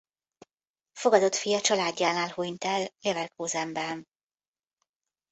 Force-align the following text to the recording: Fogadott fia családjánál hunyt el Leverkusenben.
Fogadott 0.91 1.35
fia 1.35 1.61
családjánál 1.61 2.29
hunyt 2.31 2.63
el 2.63 2.87
Leverkusenben. 3.01 4.07